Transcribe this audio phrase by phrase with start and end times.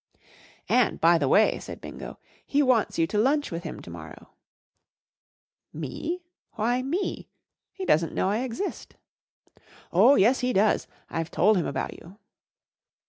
[0.39, 2.17] *' And, by the way," said B i n go,"
[2.51, 4.29] he wants you to lunch with him to mor¬ row/
[5.73, 6.23] 1 "Me?
[6.53, 7.29] Why m e?
[7.71, 8.95] He doesn't know I exist."
[9.93, 10.87] "Oh, yes* he does.
[11.11, 12.17] I've told him about you."